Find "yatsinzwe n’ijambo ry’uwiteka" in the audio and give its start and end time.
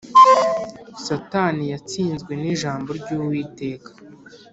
1.73-3.91